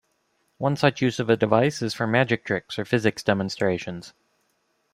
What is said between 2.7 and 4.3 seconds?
or physics demonstrations.